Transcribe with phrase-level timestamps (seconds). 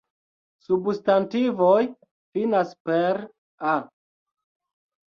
[0.67, 1.83] Substantivoj
[2.39, 3.79] finas per -a.